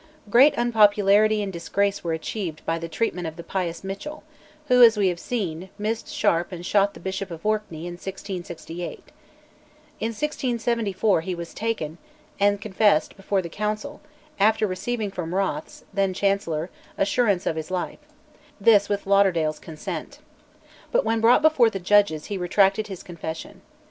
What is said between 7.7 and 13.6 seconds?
in 1668. In 1674 he was taken, and confessed before the